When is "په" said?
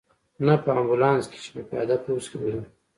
0.63-0.69, 1.55-1.61